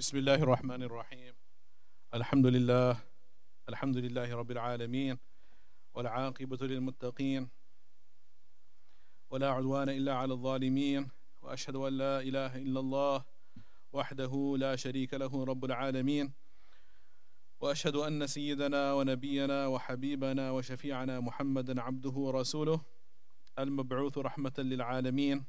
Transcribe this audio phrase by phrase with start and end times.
[0.00, 1.34] بسم الله الرحمن الرحيم.
[2.14, 2.96] الحمد لله
[3.68, 5.18] الحمد لله رب العالمين
[5.94, 7.48] والعاقبة للمتقين
[9.30, 11.08] ولا عدوان إلا على الظالمين
[11.42, 13.24] وأشهد أن لا إله إلا الله
[13.92, 16.32] وحده لا شريك له رب العالمين
[17.60, 22.80] وأشهد أن سيدنا ونبينا وحبيبنا وشفيعنا محمدا عبده ورسوله
[23.58, 25.44] المبعوث رحمة للعالمين.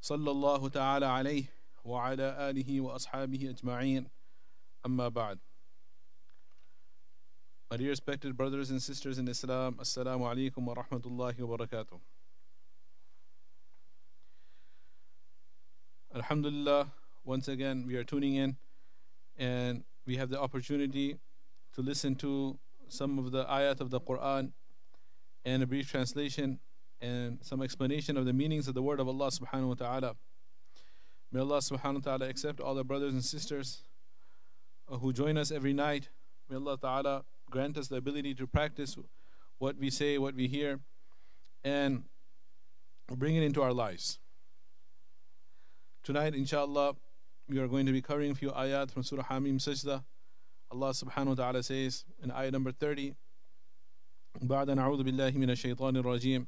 [0.00, 1.55] صلى الله تعالى عليه
[1.85, 4.07] وعلى آله وأصحابه أجمعين
[4.85, 5.39] أما بعد
[7.71, 12.01] My dear respected brothers and sisters in Islam, Assalamu alaikum wa rahmatullahi wa barakatuh.
[16.13, 16.91] Alhamdulillah,
[17.23, 18.57] once again we are tuning in
[19.39, 21.17] and we have the opportunity
[21.73, 22.57] to listen to
[22.89, 24.51] some of the ayat of the Quran
[25.45, 26.59] and a brief translation
[26.99, 30.15] and some explanation of the meanings of the word of Allah subhanahu wa ta'ala.
[31.31, 33.83] May Allah subhanahu wa ta'ala accept all the brothers and sisters
[34.87, 36.09] who join us every night.
[36.49, 38.97] May Allah ta'ala grant us the ability to practice
[39.59, 40.79] what we say, what we hear,
[41.63, 42.03] and
[43.09, 44.19] bring it into our lives.
[46.03, 46.95] Tonight, inshallah,
[47.47, 50.03] we are going to be covering a few ayat from Surah Hamim Sajda.
[50.71, 53.15] Allah subhanahu wa ta'ala says in ayah number 30,
[54.41, 56.47] بعد نعوذ بالله من الشيطان الرجيم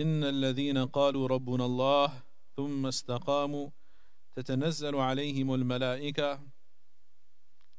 [0.00, 2.12] إن الذين قالوا ربنا الله
[2.56, 3.70] ثم استقاموا
[4.35, 6.39] تتنزل عليهم الملائكة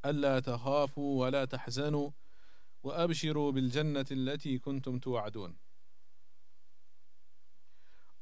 [0.05, 2.11] ألا تخافوا ولا تحزنوا
[2.83, 5.55] وأبشروا بالجنة التي كنتم توعدون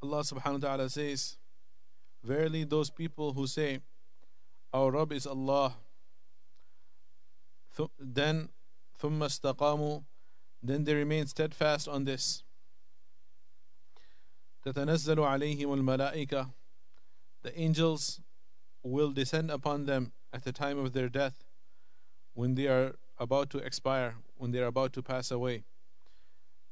[0.03, 1.37] Allah subhanahu wa ta'ala says,
[2.23, 3.79] Verily those people who say,
[4.73, 5.75] Our Rabb is Allah,
[7.99, 8.49] then
[8.99, 10.01] ثم استقاموا
[10.61, 12.43] then they remain steadfast on this.
[14.65, 16.49] تتنزل عليهم الملائكة
[17.43, 18.21] The angels
[18.82, 21.44] will descend upon them at the time of their death
[22.34, 25.64] when they are about to expire, when they are about to pass away.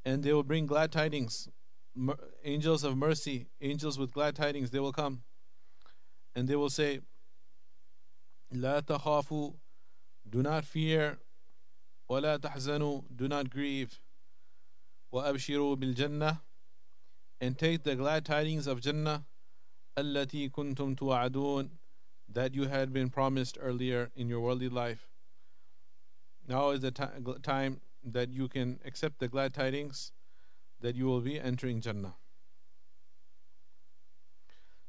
[0.04, 1.48] And they will bring glad tidings.
[2.44, 5.22] Angels of mercy, angels with glad tidings, they will come.
[6.34, 7.00] And they will say,
[8.54, 9.54] لا تخافوا
[10.28, 11.18] Do not fear
[12.08, 14.00] ولا تحزنوا Do not grieve
[15.12, 16.40] وأبشروا بالجنة
[17.40, 19.24] And take the glad tidings of Jannah
[19.98, 21.70] التي كنتم توعدون
[22.30, 25.08] that you had been promised earlier in your worldly life.
[26.48, 30.12] Now is the time that you can accept the glad tidings
[30.80, 32.14] that you will be entering Jannah.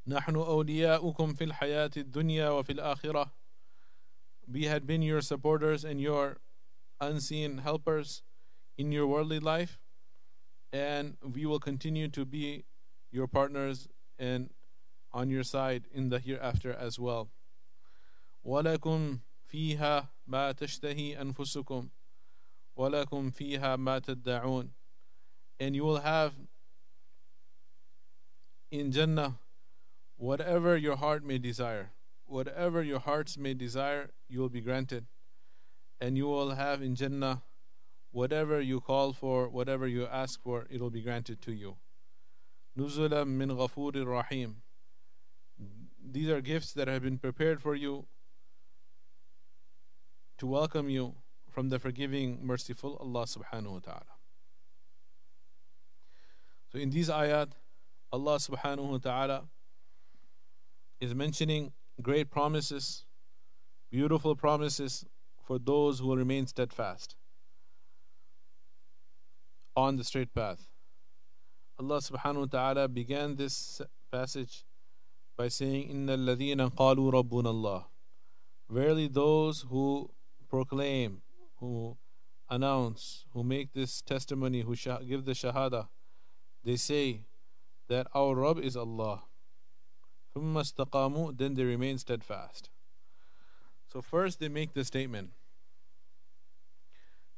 [0.07, 3.29] نحن أولياؤكم في الحياة الدنيا وفي الآخرة.
[4.47, 6.37] We had been your supporters and your
[7.01, 8.23] unseen helpers
[8.77, 9.79] in your worldly life,
[10.71, 12.63] and we will continue to be
[13.11, 14.49] your partners and
[15.13, 17.29] on your side in the hereafter as well.
[18.45, 19.19] ولكم
[19.51, 21.89] فيها ما تشتهي أنفسكم
[22.75, 24.71] ولكم فيها ما تدعون
[25.59, 26.33] and you will have
[28.71, 29.39] in Jannah
[30.17, 31.91] whatever your heart may desire
[32.25, 35.05] whatever your hearts may desire you will be granted
[35.99, 37.41] and you will have in Jannah
[38.11, 41.77] whatever you call for whatever you ask for it will be granted to you
[42.77, 44.55] نزلا من غفور رحيم
[46.04, 48.06] these are gifts that have been prepared for you
[50.38, 51.14] to welcome you
[51.50, 54.14] from the forgiving, merciful Allah subhanahu wa ta'ala.
[56.72, 57.52] So in these ayat,
[58.10, 59.44] Allah subhanahu wa ta'ala
[61.00, 63.04] is mentioning great promises,
[63.90, 65.04] beautiful promises
[65.46, 67.16] for those who will remain steadfast
[69.76, 70.68] on the straight path.
[71.78, 73.80] Allah subhanahu wa ta'ala began this
[74.10, 74.64] passage
[75.36, 77.86] by saying, Inna alladhina qalu rabbuna Allah.
[78.68, 80.10] Verily those who
[80.48, 81.22] proclaim,
[81.58, 81.96] who
[82.48, 85.88] announce, who make this testimony, who give the shahada,
[86.64, 87.22] they say
[87.88, 89.22] that our Rabb is Allah.
[90.34, 92.70] Then they remain steadfast.
[93.92, 95.30] So first they make the statement.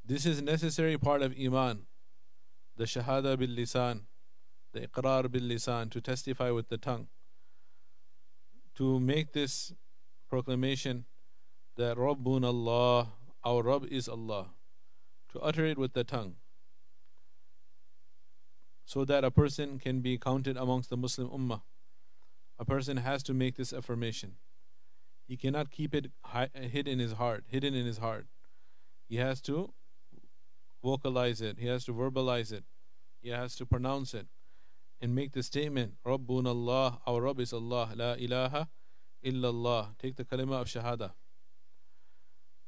[0.04, 1.86] This is necessary part of Iman,
[2.76, 4.02] the shahada bil lisan,
[4.72, 7.08] the iqrar bil lisan, to testify with the tongue.
[8.76, 9.72] To make this
[10.28, 11.04] proclamation
[11.76, 13.12] that Rabbun Allah,
[13.44, 14.48] our Rabb is Allah,
[15.32, 16.34] to utter it with the tongue,
[18.84, 21.62] so that a person can be counted amongst the Muslim Ummah.
[22.58, 24.32] A person has to make this affirmation.
[25.26, 26.10] He cannot keep it
[26.54, 28.26] hid in his heart, hidden in his heart.
[29.08, 29.72] He has to
[30.82, 31.58] vocalize it.
[31.58, 32.64] He has to verbalize it.
[33.22, 34.26] He has to pronounce it
[35.04, 38.68] and make the statement, Rabbun Allah, our Rabb is Allah, La ilaha
[39.22, 39.88] illallah.
[39.98, 41.10] Take the kalima of shahada.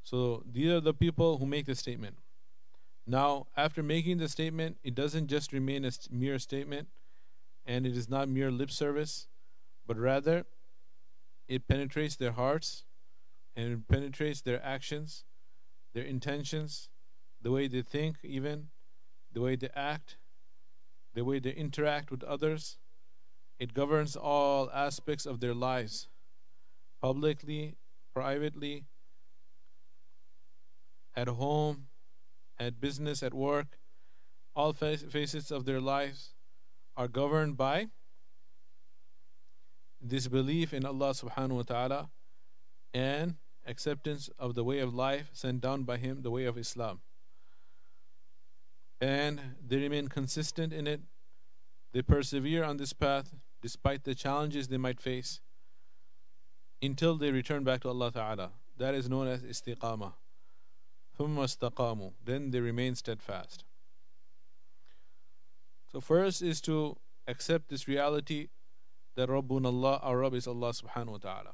[0.03, 2.19] So these are the people who make the statement.
[3.07, 6.89] Now, after making the statement, it doesn't just remain a mere statement
[7.67, 9.29] and it is not mere lip service,
[9.87, 10.45] but rather
[11.49, 12.85] it penetrates their hearts
[13.57, 15.25] and it penetrates their actions,
[15.95, 16.91] their intentions,
[17.41, 18.69] the way they think, even
[19.33, 20.19] the way they act,
[21.17, 22.77] the way they interact with others.
[23.59, 26.09] It governs all aspects of their lives,
[27.01, 27.75] publicly,
[28.13, 28.85] privately,
[31.17, 31.87] at home,
[32.61, 33.79] at business, at work.
[34.55, 36.35] All facets of their lives
[36.99, 37.87] are governed by
[40.03, 42.11] this belief in Allah subhanahu wa ta'ala
[42.93, 43.37] and
[43.67, 47.01] acceptance of the way of life sent down by Him, the way of Islam
[49.00, 51.02] And they remain consistent in it.
[51.92, 55.42] They persevere on this path despite the challenges they might face
[56.82, 58.52] until they return back to Allah Ta'ala.
[58.78, 60.14] That is known as istiqamah.
[61.20, 62.14] ثم استقاموا.
[62.24, 63.64] Then they remain steadfast.
[65.92, 66.98] So first is to
[67.28, 68.48] accept this reality
[69.16, 71.54] that Rabbun Allah, our Rabb is Allah subhanahu wa ta'ala.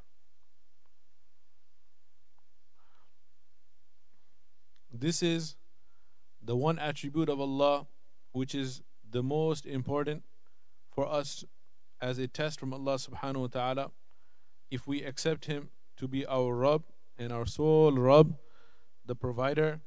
[4.94, 5.56] This is
[6.43, 7.87] the one attribute of Allah
[8.33, 10.23] which is the most important
[10.91, 11.45] for us
[12.01, 13.91] as a test from Allah subhanahu wa ta'ala.
[14.71, 15.69] If we accept Him
[15.99, 16.83] to be our Rabb
[17.19, 18.37] and our sole Rabb,
[19.07, 19.81] the provider,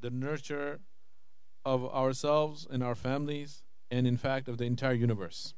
[0.00, 0.78] the nurturer
[1.64, 5.54] of ourselves and our families, and in fact of the entire universe.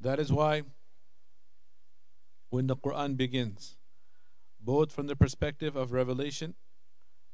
[0.00, 0.62] That is why
[2.48, 3.76] when the Quran begins,
[4.60, 6.54] both from the perspective of revelation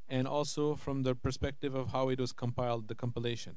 [0.10, 3.56] and also from the perspective of how it was compiled, the compilation.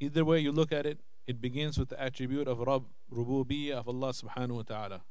[0.00, 3.88] Either way you look at it, it begins with the attribute of Rabb, Rububiyyah of
[3.88, 5.02] Allah subhanahu wa ta'ala.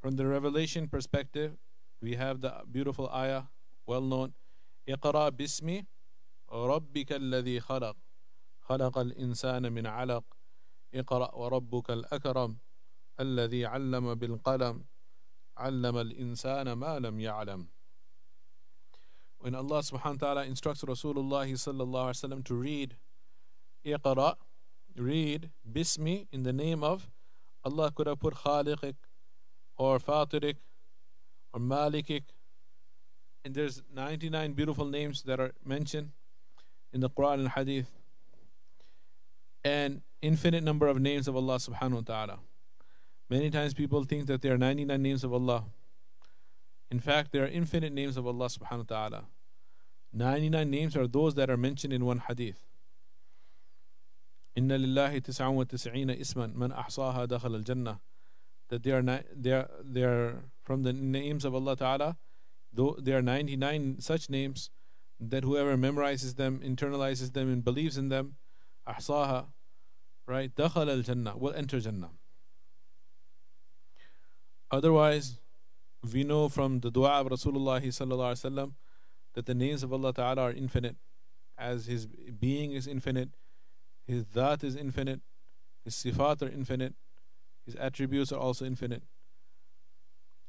[0.00, 1.56] From the revelation perspective,
[2.00, 3.44] we have the beautiful ayah,
[3.86, 4.32] well known,
[4.88, 5.82] اقرأ باسم
[6.52, 7.96] ربك الذي خلق
[8.60, 10.24] خلق الإنسان من علق
[10.94, 12.56] اقرأ وربك الأكرم
[13.20, 14.84] الذي علم بالقلم
[15.56, 17.66] علم الإنسان ما لم يعلم
[19.41, 22.95] when Allah subhanahu wa ta'ala instructs Rasulullah sallallahu alaihi wasallam to read
[23.83, 24.35] iqra,
[24.95, 27.09] read bismi in the name of
[27.65, 28.93] Allah could have put khaliqik
[29.77, 30.57] or fatirik
[31.51, 32.21] or malikik
[33.43, 36.11] and there's 99 beautiful names that are mentioned
[36.93, 37.89] in the Quran and Hadith
[39.63, 42.39] and infinite number of names of Allah subhanahu wa ta'ala.
[43.27, 45.63] Many times people think that there are 99 names of Allah.
[46.90, 49.24] In fact, there are infinite names of Allah subhanahu wa ta'ala.
[50.12, 52.62] 99 names are those that are mentioned in one hadith.
[54.56, 57.98] إن لله تسعة وتسعين اسما من أحصاها دخل الجنة
[58.68, 62.16] that they are, they are, they are from the names of Allah Ta'ala
[62.72, 64.70] though there are 99 such names
[65.20, 68.36] that whoever memorizes them internalizes them and believes in them
[68.88, 69.46] أحصاها
[70.26, 72.10] right دخل الجنة will enter Jannah
[74.70, 75.38] otherwise
[76.12, 78.72] we know from the dua of Rasulullah sallallahu alaihi wasallam
[79.34, 80.96] that the names of Allah Ta'ala are infinite
[81.58, 83.30] as his being is infinite
[84.06, 85.20] his dhat is infinite
[85.84, 86.94] his sifat are infinite
[87.64, 89.02] his attributes are also infinite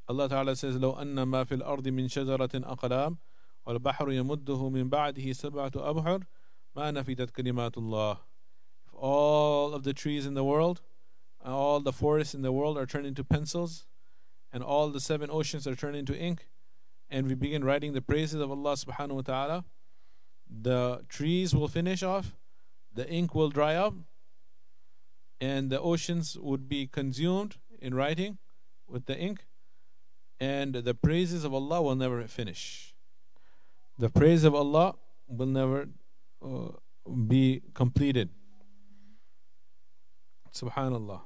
[0.08, 3.18] Allah Ta'ala says لو أن ما في الأرض من شجرة أقلام
[3.66, 6.24] والبحر يمده من بعده سبعة أبحر
[6.76, 8.18] ما نفدت كلمات الله
[8.86, 10.80] If all of the trees in the world
[11.44, 13.86] all the forests in the world are turned into pencils
[14.52, 16.46] and all the seven oceans are turned into ink
[17.10, 19.64] and we begin writing the praises of Allah subhanahu wa ta'ala
[20.48, 22.34] the trees will finish off
[22.94, 23.94] the ink will dry up
[25.40, 28.38] and the oceans would be consumed in writing
[28.88, 29.44] with the ink
[30.40, 32.94] and the praises of Allah will never finish
[33.98, 34.94] the praise of Allah
[35.26, 35.88] will never
[36.42, 36.68] uh,
[37.26, 38.30] be completed
[40.52, 41.20] subhanallah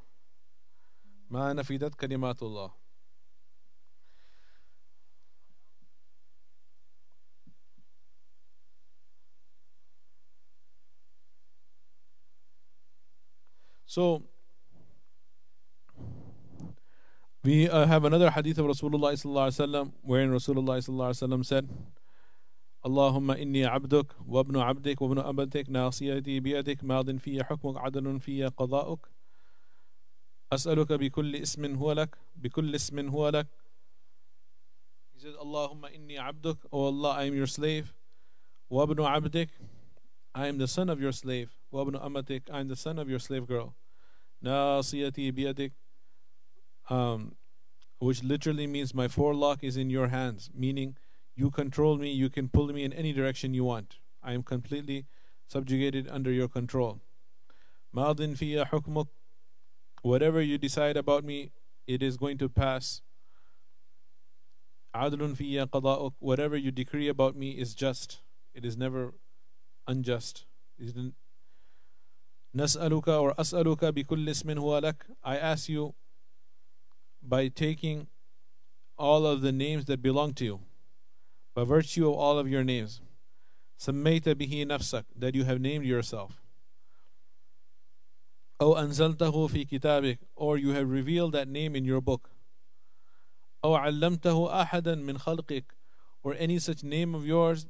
[1.30, 2.70] ما نفدت كلمات الله
[13.86, 14.22] So
[17.44, 21.44] we uh, have another hadith of Rasulullah sallallahu alaihi wasallam wherein Rasulullah sallallahu alaihi wasallam
[21.44, 21.68] said
[22.86, 29.08] اللهم إني عبدك وابن عبدك وابن أمتك ناصيتي بيدك ماض في حكمك عدل في قضاؤك
[30.52, 33.46] أسألك بكل اسم هو لك بكل اسم هو لك
[35.14, 37.94] He says اللهم إني عبدك Oh Allah I am your slave
[38.70, 39.48] وابن عبدك
[40.34, 43.18] I am the son of your slave وابن أمتك I am the son of your
[43.18, 43.74] slave girl
[44.44, 45.72] ناصيتي بيدك
[46.90, 47.34] um,
[47.98, 50.96] which literally means my forelock is in your hands, meaning
[51.36, 53.98] you control me, you can pull me in any direction you want.
[54.22, 55.06] I am completely
[55.46, 57.00] subjugated under your control.
[57.94, 59.06] Madin fiya hukmuk.
[60.02, 61.52] Whatever you decide about me,
[61.86, 63.02] it is going to pass.
[64.94, 66.14] Adlun fiya qada'uk.
[66.18, 68.20] Whatever you decree about me is just.
[68.52, 69.14] It is never
[69.86, 70.44] unjust.
[72.56, 75.94] نسألك or أسألك بكل اسم هو لك I ask you
[77.22, 78.06] by taking
[78.98, 80.60] all of the names that belong to you
[81.54, 83.00] by virtue of all of your names
[83.78, 86.32] سميت به نفسك that you have named yourself
[88.60, 92.30] أو أنزلته في كتابك or you have revealed that name in your book
[93.64, 95.64] أو علمته أحدا من خلقك
[96.22, 97.66] or any such name of yours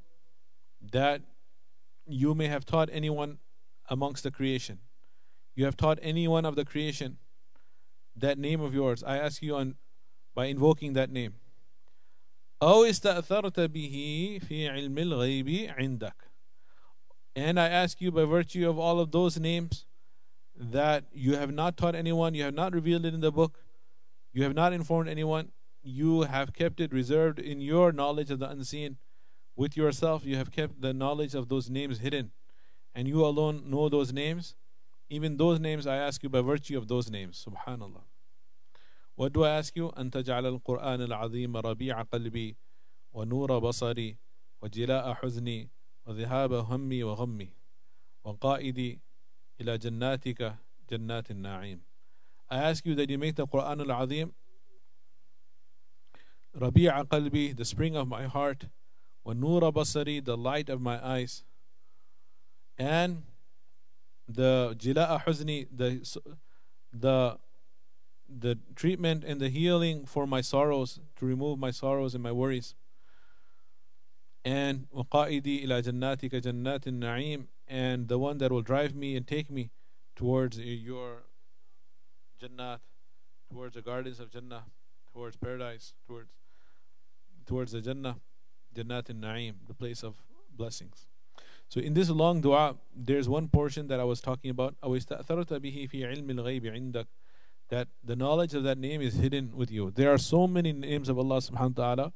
[0.93, 1.23] that
[2.07, 3.39] you may have taught anyone
[3.89, 4.79] amongst the creation.
[5.55, 7.19] You have taught anyone of the creation
[8.17, 9.03] that name of yours.
[9.05, 9.77] I ask you on
[10.35, 11.35] by invoking that name.
[12.63, 16.15] أو استأثرت به في علم الغيب عندك.
[17.35, 19.87] And I ask you by virtue of all of those names
[20.57, 23.59] that you have not taught anyone, you have not revealed it in the book,
[24.33, 25.51] you have not informed anyone,
[25.83, 28.99] you have kept it reserved in your knowledge of the unseen.
[29.57, 32.31] With yourself, you have kept the knowledge of those names hidden
[32.97, 34.55] and you alone know those names,
[35.09, 37.45] even those names I ask you by virtue of those names.
[37.47, 38.03] Subhanallah.
[39.15, 39.91] What do I ask you?
[39.91, 42.57] أن تجعل القرآن العظيم ربيع قلبي
[43.13, 44.17] ونور بصري
[44.63, 45.69] وجلاء حزني
[46.07, 47.53] وذهاب همي وغمي
[48.25, 49.01] وقائدي
[49.61, 50.57] إلى جناتك
[50.91, 51.81] جنات النعيم.
[52.51, 54.33] I ask you that you make the Quran al-Azim
[56.57, 58.67] ربيع قلبي, the spring of my heart,
[59.25, 61.45] ونور بصري, the light of my eyes,
[62.78, 63.24] and
[64.28, 66.20] the jila ahuzni, the
[66.94, 67.38] the
[68.30, 72.76] the treatment and the healing for my sorrows, to remove my sorrows and my worries.
[74.44, 79.50] And waqa'idi ila jannatika jannatin na'im, and the one that will drive me and take
[79.50, 79.72] me
[80.16, 81.24] towards your
[82.42, 82.80] jannat,
[83.50, 84.66] towards the gardens of Jannah,
[85.14, 86.30] towards paradise, towards
[87.46, 88.18] towards the Jannah,
[88.76, 90.16] jannatin na'im, the place of
[90.56, 91.08] blessings.
[91.70, 94.76] So in this long dua, there's one portion that I was talking about.
[97.70, 99.92] That the knowledge of that name is hidden with you.
[99.92, 102.14] There are so many names of Allah subhanahu wa ta'ala.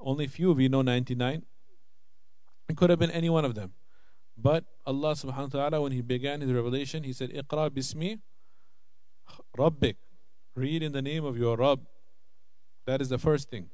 [0.00, 1.44] Only few of we know 99.
[2.68, 3.74] It could have been any one of them.
[4.36, 8.18] But Allah subhanahu wa ta'ala, when He began His revelation, He said, Iqra bismi
[9.56, 9.94] Rabbik.
[10.56, 11.86] Read in the name of your Rabb.
[12.84, 13.70] That is the first thing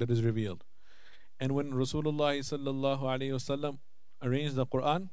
[0.00, 0.64] that is revealed.
[1.40, 3.78] And when Rasulullah sallallahu alayhi wasallam
[4.22, 5.08] arranged the Quran,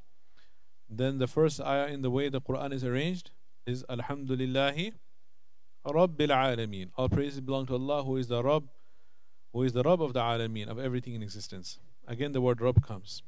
[0.89, 3.31] then the first ayah in the way the Quran is arranged
[3.65, 4.93] is Alhamdulillahi
[5.85, 6.89] Rabbil Alameen.
[6.97, 8.67] All praises belong to Allah who is the Rabb,
[9.53, 11.79] who is the Rabb of the Alameen, of everything in existence.
[12.07, 13.21] Again the word Rabb comes.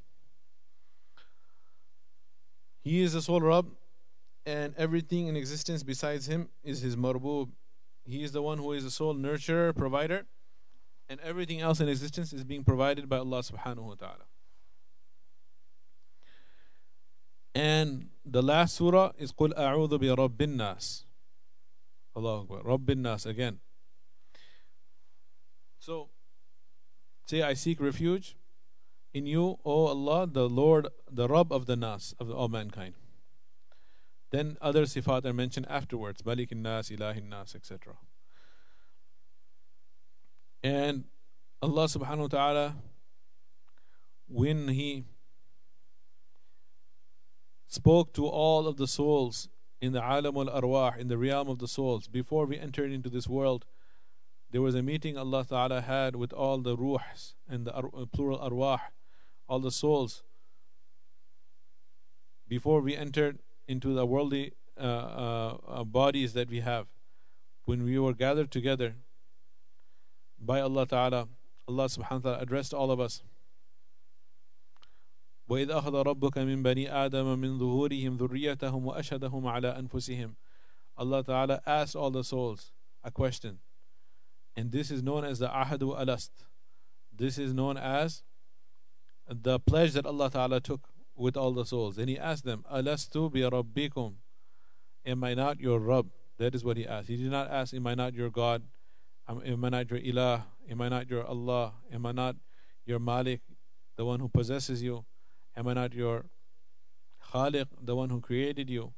[2.82, 3.68] He is the sole Rabb
[4.46, 7.50] and everything in existence besides him is his marboob.
[8.06, 10.26] He is the one who is the sole nurturer, provider
[11.10, 14.26] and everything else in existence is being provided by Allah subhanahu wa ta'ala.
[17.56, 20.58] And the last surah is قُلْ أَعُوذُ بِرَبِّ النَّاسِ.
[20.58, 21.06] Nas.
[22.16, 22.62] Allah Akbar.
[22.64, 23.60] Rabbin again.
[25.80, 26.10] So
[27.26, 28.36] say I seek refuge
[29.14, 32.96] in you, O Allah, the Lord, the Rabb of the Nas, of all mankind.
[34.32, 37.96] Then other sifat are mentioned afterwards, Malik nas, إِلَهِ nas, etc.
[40.64, 41.06] And
[41.62, 42.76] Allah subhanahu wa ta'ala,
[44.28, 45.06] when He
[47.68, 49.50] spoke to all of the souls
[49.80, 53.10] in the alam al arwah, in the realm of the souls, before we entered into
[53.10, 53.66] this world,
[54.52, 58.40] there was a meeting Allah Ta'ala had with all the ruhs and the uh, plural
[58.40, 58.80] arwah,
[59.48, 60.24] all the souls,
[62.48, 66.88] before we entered into the worldly uh, uh, uh bodies that we have.
[67.66, 68.96] When we were gathered together,
[70.39, 71.29] by Allah Ta'ala.
[71.69, 73.23] Allah subhanahu wa ta'ala addressed all of us.
[75.49, 80.35] وإذ أخذ ربك من بني آدم من ظهورهم ذريتهم وأشهدهم على أنفسهم
[80.97, 82.73] Allah Ta'ala asked all the souls
[83.03, 83.59] a question.
[84.57, 86.31] And this is known as the Ahadu Alast.
[87.15, 88.23] This is known as
[89.29, 91.99] the pledge that Allah Ta'ala took with all the souls.
[91.99, 94.15] And He asked them, Alastu bi Rabbikum.
[95.05, 96.11] Am I not your Rabb?
[96.39, 97.09] That is what He asked.
[97.09, 98.63] He did not ask, Am I not your God?
[99.30, 100.44] Am I not your ilah?
[100.70, 101.74] Am I not your Allah?
[101.92, 102.36] Am I not
[102.86, 103.42] your Malik,
[103.98, 105.06] the one who possesses you?
[105.56, 106.26] Am I not your
[107.34, 108.94] Khaliq, the one who created you?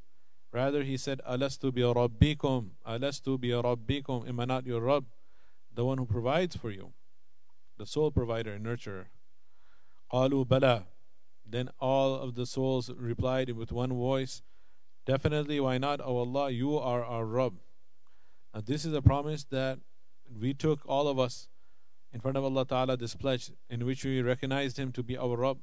[0.52, 5.06] Rather, he said, Alastu bi rabbikum, Alastu bi rabbikum, am I not your Rabb,
[5.74, 6.94] the one who provides for you,
[7.78, 9.06] the sole provider and nurturer.
[10.12, 10.86] Qalu bala.
[11.46, 14.44] Then all of the souls replied with one voice,
[15.06, 16.02] Definitely, why not?
[16.02, 17.56] O Allah, you are our Rabb.
[18.54, 19.80] Now, this is a promise that
[20.38, 21.48] we took, all of us,
[22.14, 25.38] in front of Allah Ta'ala, this pledge in which we recognized Him to be our
[25.38, 25.58] Rabb.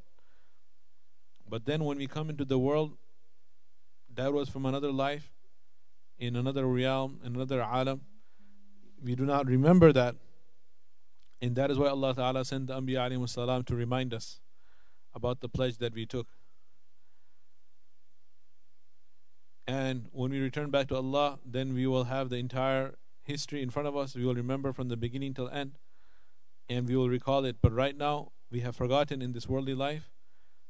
[1.48, 2.96] But then when we come into the world,
[4.14, 5.32] that was from another life,
[6.18, 8.00] in another realm, in another alam.
[9.02, 10.16] We do not remember that.
[11.42, 14.40] And that is why Allah Ta'ala sent the Anbiya alayhi to remind us
[15.14, 16.26] about the pledge that we took.
[19.66, 22.94] And when we return back to Allah, then we will have the entire
[23.26, 24.14] history in front of us.
[24.14, 25.72] We will remember from the beginning till end,
[26.68, 27.56] and we will recall it.
[27.60, 30.10] But right now, we have forgotten in this worldly life.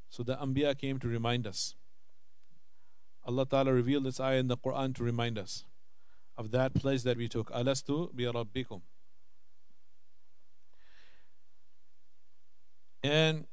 [0.09, 1.75] So the Anbiya came to remind us.
[3.25, 5.65] Allah Ta'ala revealed this ayah in the Quran to remind us
[6.39, 7.51] of that pledge that we took.
[7.51, 8.81] Alastu bi rabbikum.
[13.03, 13.47] And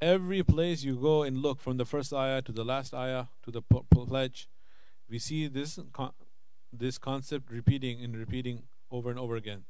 [0.00, 3.50] every place you go and look from the first ayah to the last ayah to
[3.50, 4.48] the pledge,
[5.08, 5.78] we see this
[6.78, 9.64] this concept repeating and repeating over and over again.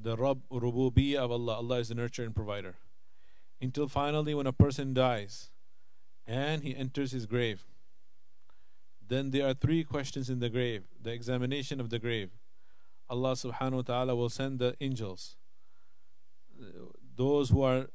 [0.00, 1.54] The Rabb Rububiyyah of Allah.
[1.54, 2.76] Allah is the nurturer and provider.
[3.60, 5.50] Until finally, when a person dies
[6.26, 7.64] and he enters his grave,
[9.06, 12.30] then there are three questions in the grave the examination of the grave.
[13.10, 15.36] Allah subhanahu wa ta'ala will send the angels.
[17.16, 17.86] Those who are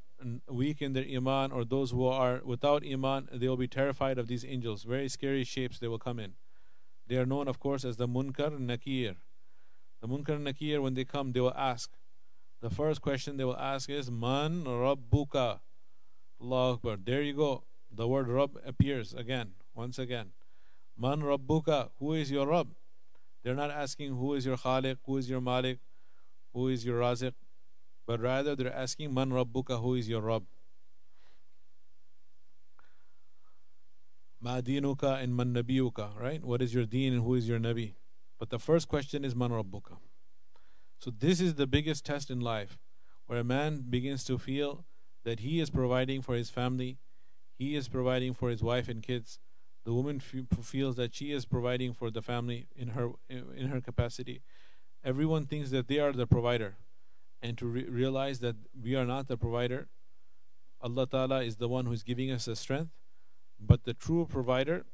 [0.50, 4.28] weak in their iman or those who are without iman, they will be terrified of
[4.28, 4.84] these angels.
[4.84, 6.34] Very scary shapes they will come in.
[7.14, 9.14] They are known, of course, as the Munkar Nakir.
[10.02, 11.92] The Munkar Nakir, when they come, they will ask.
[12.60, 15.60] The first question they will ask is, Man Rabbuka.
[16.42, 16.98] Allah Akbar.
[16.98, 17.66] There you go.
[17.92, 20.32] The word Rabb appears again, once again.
[20.98, 21.92] Man Rabbuka.
[22.00, 22.70] Who is your Rabb?
[23.44, 25.78] They're not asking who is your Khaliq, who is your Malik,
[26.52, 27.34] who is your Raziq,
[28.08, 30.46] but rather they're asking Man Rabbuka, who is your Rabb?
[34.44, 36.44] Ma and man nabiyuka, right?
[36.44, 37.94] What is your deen and who is your nabi?
[38.38, 39.96] But the first question is man rabbuka.
[41.00, 42.78] So this is the biggest test in life,
[43.26, 44.84] where a man begins to feel
[45.24, 46.98] that he is providing for his family,
[47.58, 49.40] he is providing for his wife and kids.
[49.86, 53.80] The woman f- feels that she is providing for the family in her in her
[53.80, 54.42] capacity.
[55.06, 56.76] Everyone thinks that they are the provider,
[57.42, 59.88] and to re- realize that we are not the provider.
[60.82, 62.92] Allah Ta'ala is the one who is giving us the strength
[63.66, 64.86] but the true provider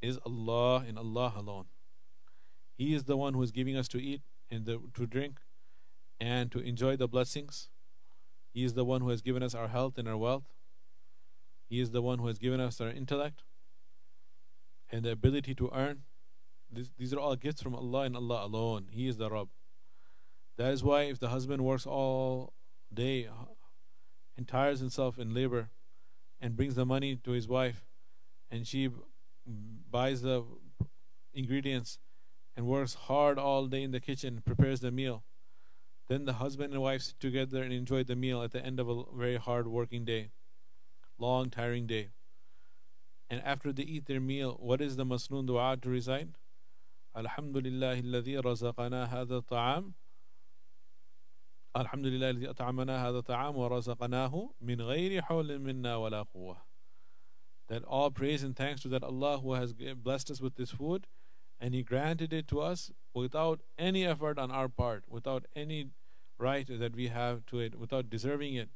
[0.00, 1.66] is Allah and Allah alone.
[2.76, 5.40] He is the one who is giving us to eat and the, to drink
[6.20, 7.68] and to enjoy the blessings.
[8.52, 10.44] He is the one who has given us our health and our wealth.
[11.68, 13.42] He is the one who has given us our intellect
[14.90, 16.02] and the ability to earn.
[16.70, 18.86] This, these are all gifts from Allah and Allah alone.
[18.90, 19.48] He is the Rabb.
[20.56, 22.52] That is why if the husband works all
[22.92, 23.28] day
[24.36, 25.70] and tires himself in labor
[26.40, 27.87] and brings the money to his wife,
[28.50, 28.90] and she
[29.90, 30.44] buys the
[31.32, 31.98] ingredients
[32.56, 35.22] and works hard all day in the kitchen, prepares the meal.
[36.08, 38.88] Then the husband and wife sit together and enjoy the meal at the end of
[38.88, 40.30] a very hard working day,
[41.18, 42.08] long, tiring day.
[43.30, 46.28] And after they eat their meal, what is the masnoon dua to recite?
[47.14, 49.94] Alhamdulillah alladhi razaqana hadha ta'am.
[51.74, 56.24] Alhamdulillah alladhi at'amana hadha ta'am wa razaqanahu min ghayri hawlin minna wa la
[57.67, 61.07] that all praise and thanks to that Allah who has blessed us with this food
[61.59, 65.89] and He granted it to us without any effort on our part, without any
[66.37, 68.69] right that we have to it, without deserving it.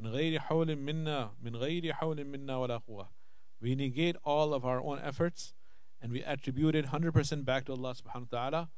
[0.00, 3.08] من غير حول منا من غير حول منا ولا قوة.
[3.60, 5.52] We negate all of our own efforts
[6.00, 8.68] and we attribute it 100% back to Allah subhanahu wa ta'ala.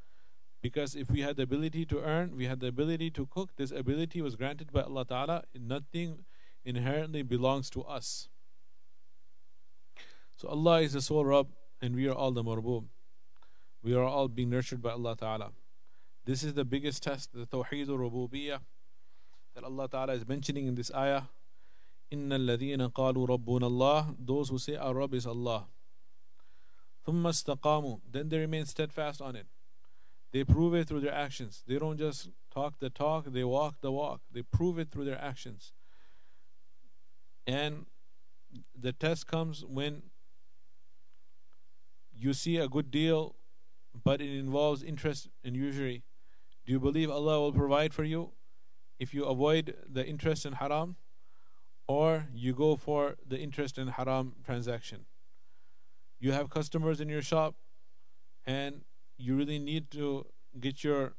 [0.61, 3.71] Because if we had the ability to earn, we had the ability to cook, this
[3.71, 5.43] ability was granted by Allah Ta'ala.
[5.53, 6.23] Nothing
[6.63, 8.29] inherently belongs to us.
[10.37, 11.47] So Allah is the sole Rabb
[11.81, 12.85] and we are all the marbub.
[13.83, 15.51] We are all being nurtured by Allah Ta'ala.
[16.25, 18.59] This is the biggest test, the Tawheed Rububiyyah
[19.55, 21.23] that Allah Ta'ala is mentioning in this ayah.
[22.11, 25.65] إن الذين قالوا ربنا الله Those who say our Rabb is Allah.
[27.07, 29.47] ثم استقاموا Then they remain steadfast on it.
[30.31, 31.63] They prove it through their actions.
[31.67, 34.21] They don't just talk the talk, they walk the walk.
[34.31, 35.73] They prove it through their actions.
[37.45, 37.85] And
[38.79, 40.03] the test comes when
[42.18, 43.36] you see a good deal,
[44.04, 46.02] but it involves interest and usury.
[46.66, 48.32] Do you believe Allah will provide for you
[48.98, 50.96] if you avoid the interest in haram?
[51.86, 55.06] Or you go for the interest in haram transaction?
[56.20, 57.54] You have customers in your shop
[58.44, 58.82] and
[59.16, 60.26] you really need to
[60.60, 61.14] get your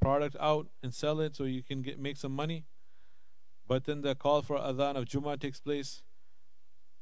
[0.00, 2.64] product out and sell it so you can get make some money.
[3.68, 6.02] But then the call for adhan of Jummah takes place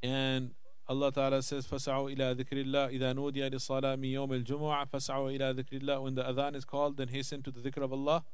[0.03, 0.53] and
[0.90, 5.54] Allah Ta'ala says فَسَعُوا إِلَى ذِكْرِ اللَّهِ إِذَا نُودِيَ لِلصَّلَاةِ مِنْ يَوْمِ الْجُمُعَةِ فَسَعُوا إِلَى
[5.54, 8.26] ذِكْرِ اللَّهِ When the adhan is called, then hasten to the dhikr of Allah.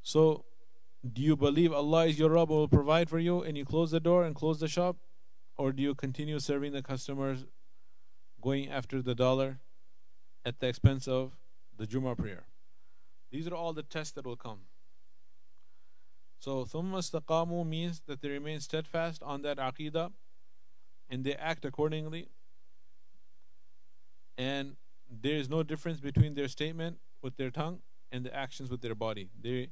[0.00, 0.46] So,
[1.12, 4.00] do you believe Allah is your Rabb will provide for you and you close the
[4.00, 4.96] door and close the shop?
[5.58, 7.44] Or do you continue serving the customers,
[8.40, 9.58] going after the dollar
[10.46, 11.32] at the expense of
[11.76, 12.44] the Jummah prayer?
[13.30, 14.60] These are all the tests that will come.
[16.38, 20.12] So, ثُمَّ اسْتَقَامُوا means that they remain steadfast on that aqidah
[21.09, 22.29] and they act accordingly.
[24.37, 24.75] And
[25.09, 27.79] there is no difference between their statement with their tongue
[28.11, 29.29] and the actions with their body.
[29.39, 29.69] They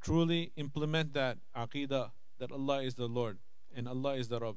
[0.00, 3.38] truly implement that aqidah that Allah is the Lord
[3.74, 4.56] and Allah is the Rabb.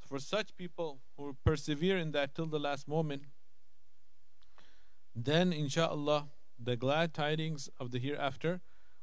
[0.00, 3.22] For such people who persevere in that till the last moment,
[5.14, 8.60] then inshallah the glad tidings of the hereafter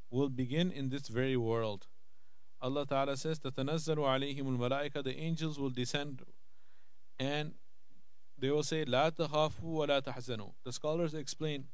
[0.09, 1.87] will begin in this very world.
[2.64, 6.22] Allah Ta'ala says, تَتَنَزَّلُ عَلَيْهِمُ الْمَلَائِكَةِ The angels will descend
[7.18, 7.52] and
[8.38, 11.64] they will say, لَا تَخَافُوا وَلَا تَحْزَنُوا The scholars explain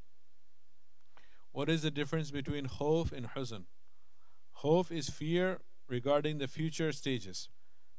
[1.52, 3.64] what is the difference between khawf and huzn.
[4.62, 7.48] Khawf is fear regarding the future stages.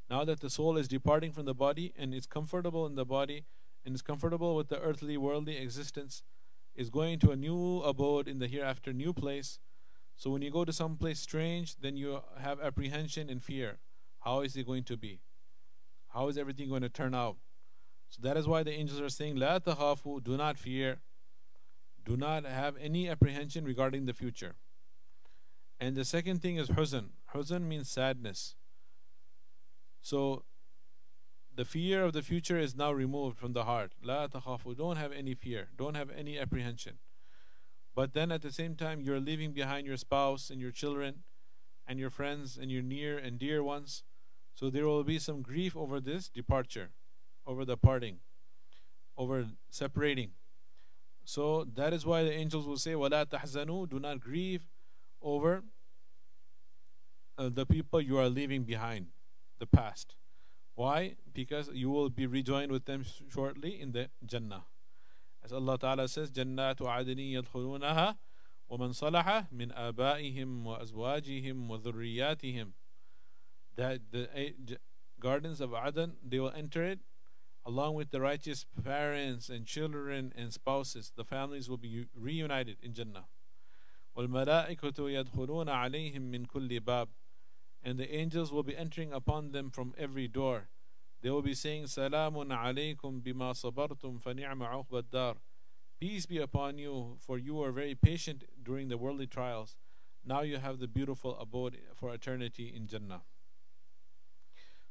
[0.10, 3.46] Now that the soul is departing from the body and is comfortable in the body
[3.86, 6.24] and is comfortable with the earthly, worldly existence,
[6.76, 9.60] is going to a new abode in the hereafter, new place.
[10.23, 13.79] so when you go to some place strange, then you have apprehension and fear.
[14.21, 15.19] How is it going to be?
[16.15, 17.39] How is everything going to turn out?
[18.09, 21.01] So that is why the angels are saying, La tahafu, do not fear.
[22.05, 24.55] Do not have any apprehension regarding the future.
[25.81, 27.07] And the second thing is huzn.
[27.35, 28.55] Huzn means sadness.
[30.03, 30.45] So
[31.53, 33.91] the fear of the future is now removed from the heart.
[34.01, 34.77] La takhafu.
[34.77, 35.71] Don't have any fear.
[35.77, 36.99] Don't have any apprehension.
[37.96, 41.24] But then at the same time, you're leaving behind your spouse and your children
[41.88, 44.04] and your friends and your near and dear ones.
[44.54, 46.90] So there will be some grief over this departure,
[47.46, 48.20] over the parting,
[49.18, 50.32] over separating.
[51.26, 54.68] So that is why the angels will say, وَلَا تَحْزَنُوا Do not grieve
[55.22, 55.64] over
[57.38, 59.08] uh, the people you are leaving behind,
[59.60, 60.16] the past.
[60.76, 61.16] Why?
[61.34, 63.04] Because you will be rejoined with them
[63.34, 64.66] shortly in the Jannah.
[65.44, 68.18] As Allah Ta'ala says, جَنَّاتُ عَدْنٍ يَدْخُلُونَهَا
[68.70, 72.74] وَمَنْ صَلَحَ مِنْ آبَائِهِمْ وَأَزْوَاجِهِمْ وَذُرِّيَّاتِهِمْ
[73.78, 74.78] That the
[75.20, 77.00] gardens of Aden, they will enter it
[77.66, 81.12] along with the righteous parents and children and spouses.
[81.16, 83.26] The families will be reunited in Jannah.
[84.18, 87.08] وَالْمَلَائِكَةُ يَدْخُلُونَ عَلَيْهِمْ مِنْ كُلِّ بَابٍ
[87.84, 90.70] And the angels will be entering upon them from every door.
[91.23, 95.37] They will be saying, Salamun alaykum bima sabartum fani'ma uqbad.
[96.01, 99.77] Peace be upon you, for you were very patient during the worldly trials.
[100.27, 103.23] Now you have the beautiful abode for eternity in Jannah.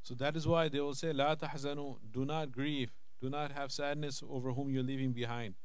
[0.03, 3.73] So that is why they will say, La tahzanu, do not grieve, do not have
[3.73, 5.55] sadness over whom you're leaving behind.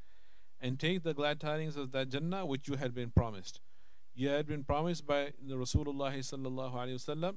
[0.61, 3.61] And take the glad tidings of that Jannah which you had been promised.
[4.17, 7.37] You had been promised by the Rasulullah sallallahu alayhi wasallam.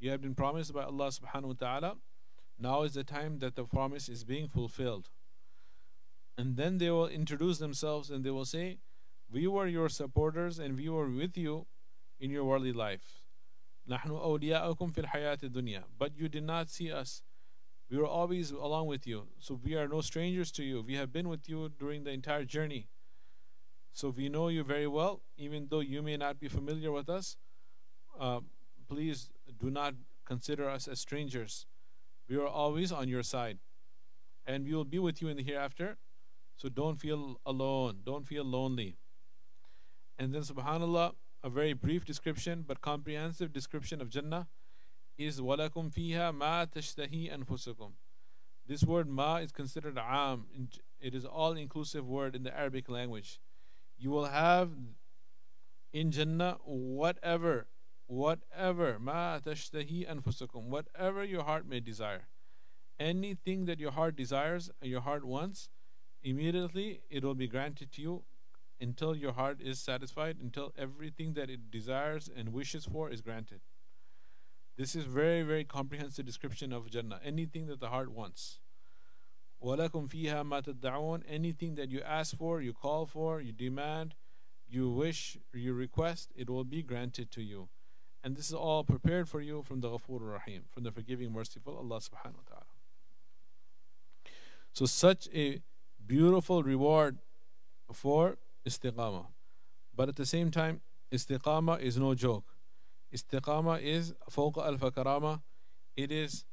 [0.00, 1.96] You had been promised by Allah subhanahu wa ta'ala
[2.59, 5.09] Now is the time that the promise is being fulfilled.
[6.37, 8.79] And then they will introduce themselves and they will say,
[9.31, 11.65] We were your supporters and we were with you
[12.19, 13.23] in your worldly life.
[13.89, 17.23] نحن أولياؤكم في الحياة الدنيا But you did not see us.
[17.89, 19.27] We were always along with you.
[19.39, 20.81] So we are no strangers to you.
[20.81, 22.87] We have been with you during the entire journey.
[23.93, 27.35] So we know you very well, even though you may not be familiar with us.
[28.19, 28.41] Uh,
[28.87, 31.65] please do not consider us as strangers.
[32.28, 33.58] We are always on your side.
[34.46, 35.96] And we will be with you in the hereafter.
[36.56, 38.00] So don't feel alone.
[38.04, 38.96] Don't feel lonely.
[40.18, 44.46] And then, subhanAllah, a very brief description but comprehensive description of Jannah
[45.18, 47.92] is walakum fiha ma tashtahi anfusukum.
[48.66, 50.46] This word ma is considered am.
[51.00, 53.40] It is all inclusive word in the Arabic language.
[53.98, 54.70] You will have
[55.92, 57.66] in Jannah whatever
[58.06, 62.26] whatever ma tashtahi anfusakum whatever your heart may desire.
[63.00, 65.68] Anything that your heart desires your heart wants
[66.22, 68.22] immediately it will be granted to you
[68.80, 73.60] until your heart is satisfied until everything that it desires and wishes for is granted.
[74.76, 77.20] This is very very comprehensive description of jannah.
[77.24, 78.58] Anything that the heart wants.
[79.62, 80.60] Walakum fiha ma
[81.26, 84.14] anything that you ask for you call for you demand
[84.68, 87.68] you wish you request it will be granted to you.
[88.24, 91.76] And this is all prepared for you from the Ghafoor Rahim, from the forgiving, merciful
[91.76, 92.72] Allah subhanahu wa ta'ala.
[94.72, 95.60] So, such a
[96.06, 97.18] beautiful reward
[97.92, 99.26] for istiqamah.
[99.94, 100.80] But at the same time,
[101.12, 102.44] istiqamah is no joke.
[103.14, 105.42] Istiqamah is fawqa alf karama.
[105.94, 106.46] It is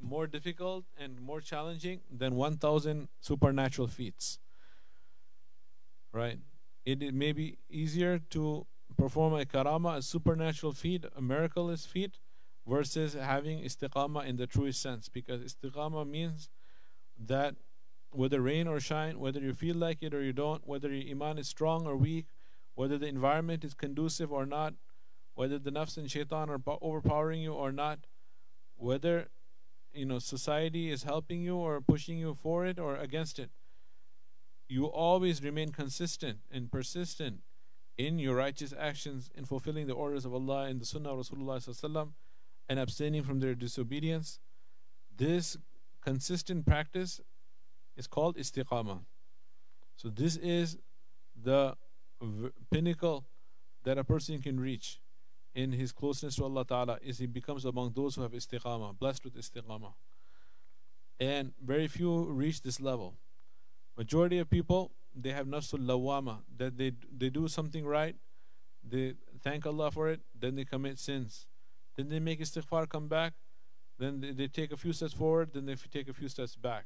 [0.00, 4.38] more difficult and more challenging than 1,000 supernatural feats.
[6.12, 6.38] Right?
[6.84, 8.66] It, it may be easier to
[9.00, 12.18] perform a karama, a supernatural feat, a miraculous feat,
[12.66, 15.08] versus having istiqamah in the truest sense.
[15.08, 16.50] Because istiqamah means
[17.18, 17.56] that
[18.10, 21.38] whether rain or shine, whether you feel like it or you don't, whether your iman
[21.38, 22.26] is strong or weak,
[22.74, 24.74] whether the environment is conducive or not,
[25.34, 28.00] whether the nafs and shaitan are overpowering you or not,
[28.76, 29.28] whether
[29.92, 33.50] you know society is helping you or pushing you for it or against it
[34.68, 37.40] you always remain consistent and persistent
[38.06, 42.08] in your righteous actions in fulfilling the orders of Allah and the Sunnah of Rasulullah
[42.66, 44.38] and abstaining from their disobedience.
[45.14, 45.58] This
[46.00, 47.20] consistent practice
[47.98, 49.00] is called istiqamah.
[49.96, 50.78] So this is
[51.42, 51.76] the
[52.70, 53.26] pinnacle
[53.84, 54.98] that a person can reach
[55.54, 59.24] in his closeness to Allah Ta'ala is he becomes among those who have istiqamah, blessed
[59.24, 59.92] with istiqamah.
[61.18, 63.14] And very few reach this level.
[63.98, 68.15] Majority of people, they have nafsul lawama, that they, they do something right,
[68.87, 71.47] they thank Allah for it, then they commit sins.
[71.95, 73.33] Then they make istighfar, come back,
[73.97, 76.85] then they, they take a few steps forward, then they take a few steps back.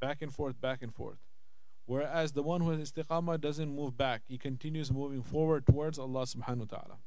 [0.00, 1.18] Back and forth, back and forth.
[1.86, 6.22] Whereas the one who has istiqamah doesn't move back, he continues moving forward towards Allah
[6.22, 6.98] subhanahu wa ta'ala.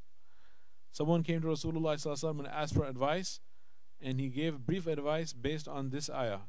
[0.91, 3.39] Someone came to Rasulullah and asked for advice,
[4.01, 6.39] and he gave brief advice based on this ayah.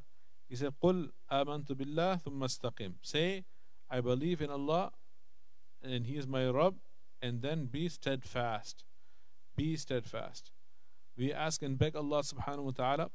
[0.48, 3.44] He said, قُلْ آمَنْتُ بِاللَّهِ ثُمَّ اسْتَقِمْ Say,
[3.93, 4.91] I believe in Allah,
[5.83, 6.77] and He is my Rabb,
[7.21, 8.83] and then be steadfast.
[9.55, 10.51] Be steadfast.
[11.15, 13.11] We ask and beg Allah subhanahu wa ta'ala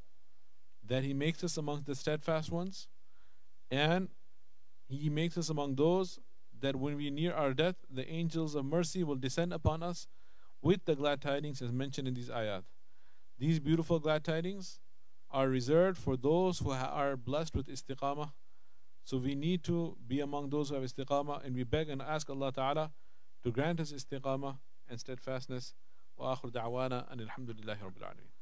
[0.86, 2.86] that He makes us among the steadfast ones,
[3.72, 4.08] and
[4.88, 6.20] He makes us among those
[6.60, 10.06] that when we near our death, the angels of mercy will descend upon us
[10.62, 12.62] with the glad tidings as mentioned in these ayat.
[13.36, 14.78] These beautiful glad tidings
[15.32, 18.30] are reserved for those who are blessed with istiqamah.
[19.07, 22.29] So we need to be among those who have istiqamah and we beg and ask
[22.29, 22.91] Allah Ta'ala
[23.43, 24.57] to grant us istiqamah
[24.89, 25.73] and steadfastness.
[26.17, 28.33] وآخر دعوانا أن الحمد لله رب العالمين